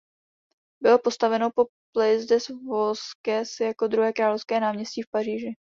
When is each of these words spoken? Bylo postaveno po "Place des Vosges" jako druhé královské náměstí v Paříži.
Bylo 0.81 0.99
postaveno 0.99 1.51
po 1.51 1.67
"Place 1.93 2.25
des 2.29 2.49
Vosges" 2.49 3.59
jako 3.59 3.87
druhé 3.87 4.13
královské 4.13 4.59
náměstí 4.59 5.01
v 5.01 5.09
Paříži. 5.09 5.49